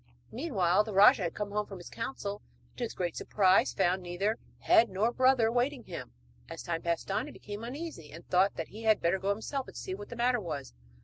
Meanwhile 0.31 0.83
the 0.83 0.95
rajah 0.95 1.29
came 1.29 1.51
home 1.51 1.67
from 1.67 1.77
his 1.77 1.91
council, 1.91 2.41
and 2.71 2.77
to 2.79 2.83
his 2.85 2.95
great 2.95 3.15
surprise 3.15 3.71
found 3.71 4.01
neither 4.01 4.39
head 4.61 4.89
nor 4.89 5.11
brother 5.11 5.49
awaiting 5.49 5.83
him; 5.83 6.11
as 6.49 6.63
time 6.63 6.81
passed 6.81 7.11
on, 7.11 7.27
he 7.27 7.31
became 7.31 7.63
uneasy, 7.63 8.11
and 8.11 8.25
thought 8.27 8.55
that 8.55 8.69
he 8.69 8.81
had 8.81 8.99
better 8.99 9.19
go 9.19 9.29
himself 9.29 9.67
and 9.67 9.77
see 9.77 9.93
what 9.93 10.09
the 10.09 10.15
matter 10.15 10.39
was. 10.39 10.73